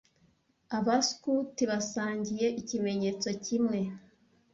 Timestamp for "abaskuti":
0.77-1.63